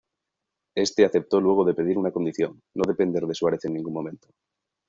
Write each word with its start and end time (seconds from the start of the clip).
Éste 0.73 1.05
aceptó 1.05 1.39
luego 1.39 1.63
de 1.63 1.75
pedir 1.75 1.95
una 1.99 2.09
condición: 2.09 2.59
no 2.73 2.83
depender 2.87 3.27
de 3.27 3.35
Suárez 3.35 3.63
en 3.65 3.73
ningún 3.75 3.93
momento. 3.93 4.29